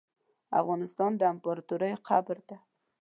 [0.59, 2.57] افغانستان د امپراتوریو قبر ده.